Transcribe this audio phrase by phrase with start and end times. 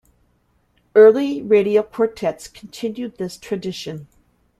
[0.95, 4.07] Early radio quartets continued this tradition.